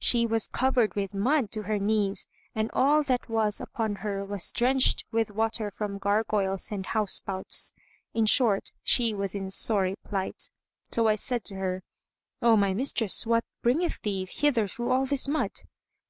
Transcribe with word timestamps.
She 0.00 0.26
was 0.26 0.48
covered 0.48 0.94
with 0.96 1.14
mud 1.14 1.50
to 1.52 1.62
her 1.62 1.78
knees 1.78 2.26
and 2.54 2.68
all 2.74 3.02
that 3.04 3.30
was 3.30 3.58
upon 3.58 3.94
her 4.04 4.22
was 4.22 4.52
drenched 4.52 5.02
with 5.12 5.30
water 5.30 5.70
from 5.70 5.98
gargoyles[FN#171] 5.98 6.72
and 6.72 6.84
house 6.88 7.12
spouts; 7.14 7.72
in 8.12 8.26
short, 8.26 8.68
she 8.82 9.14
was 9.14 9.34
in 9.34 9.50
sorry 9.50 9.94
plight. 10.04 10.50
So 10.90 11.08
I 11.08 11.14
said 11.14 11.42
to 11.44 11.54
her, 11.56 11.80
"O 12.42 12.54
my 12.54 12.74
mistress, 12.74 13.24
what 13.26 13.44
bringeth 13.62 14.02
thee 14.02 14.28
hither 14.30 14.68
through 14.68 14.90
all 14.90 15.06
this 15.06 15.26
mud?" 15.26 15.52